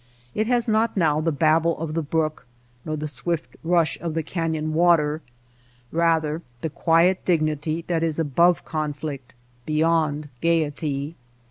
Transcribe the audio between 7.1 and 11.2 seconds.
dignity that is above conflict, beyond gayety.